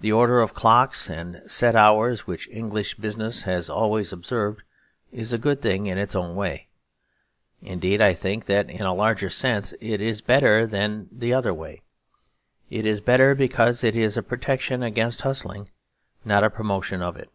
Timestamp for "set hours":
1.48-2.28